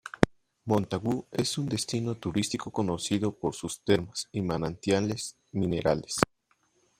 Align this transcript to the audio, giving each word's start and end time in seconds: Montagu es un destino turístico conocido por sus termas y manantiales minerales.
Montagu 0.65 1.27
es 1.31 1.59
un 1.59 1.69
destino 1.69 2.15
turístico 2.15 2.71
conocido 2.71 3.37
por 3.37 3.53
sus 3.53 3.83
termas 3.83 4.27
y 4.31 4.41
manantiales 4.41 5.37
minerales. 5.51 6.15